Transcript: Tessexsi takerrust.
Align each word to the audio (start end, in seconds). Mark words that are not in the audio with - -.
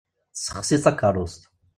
Tessexsi 0.33 0.77
takerrust. 0.85 1.41